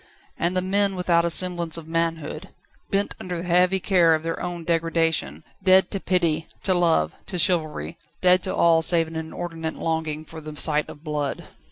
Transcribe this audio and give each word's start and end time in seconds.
And 0.39 0.57
the 0.57 0.63
men 0.63 0.95
without 0.95 1.25
a 1.25 1.29
semblance 1.29 1.77
of 1.77 1.87
manhood. 1.87 2.49
Bent 2.89 3.13
under 3.19 3.37
the 3.37 3.47
heavy 3.47 3.79
care 3.79 4.15
of 4.15 4.23
their 4.23 4.41
own 4.41 4.63
degradation, 4.63 5.43
dead 5.61 5.91
to 5.91 5.99
pity, 5.99 6.47
to 6.63 6.73
love, 6.73 7.13
to 7.27 7.37
chivalry; 7.37 7.99
dead 8.19 8.41
to 8.41 8.55
all 8.55 8.81
save 8.81 9.05
an 9.07 9.15
inordinate 9.15 9.75
longing 9.75 10.25
for 10.25 10.41
the 10.41 10.57
sight 10.57 10.89
of 10.89 11.03
blood. 11.03 11.47